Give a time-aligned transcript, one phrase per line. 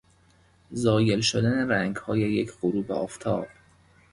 [0.71, 3.47] زایل شدن رنگهای یک غروب آفتاب